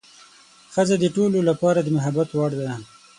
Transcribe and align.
ښځه 0.73 0.95
د 0.99 1.05
ټولو 1.15 1.39
لپاره 1.49 1.79
د 1.81 1.87
محبت 1.95 2.29
وړ 2.33 2.51
ده. 2.61 2.71